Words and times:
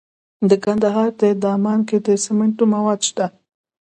د 0.49 0.51
کندهار 0.65 1.09
په 1.19 1.27
دامان 1.43 1.79
کې 1.87 1.97
د 2.05 2.07
سمنټو 2.25 2.63
مواد 2.73 2.99
شته. 3.09 3.25